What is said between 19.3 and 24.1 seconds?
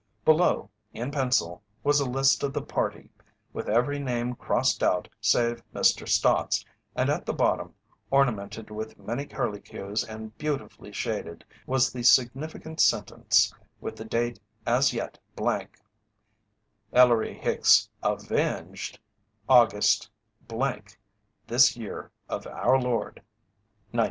August this year of our Lord, 1920.